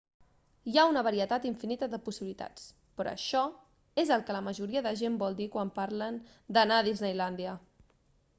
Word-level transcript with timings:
hi 0.69 0.77
ha 0.77 0.85
una 0.91 1.01
varietat 1.07 1.43
infinita 1.49 1.89
de 1.91 1.99
possibilitats 2.07 2.63
però 3.01 3.11
això 3.17 3.43
és 4.05 4.15
el 4.17 4.25
que 4.31 4.37
la 4.37 4.43
majoria 4.49 4.85
de 4.89 4.95
gent 5.03 5.21
vol 5.27 5.39
dir 5.43 5.49
quan 5.59 5.75
parlen 5.77 6.19
d'"anar 6.57 6.81
a 6.81 6.89
disneylàndia 6.91 7.55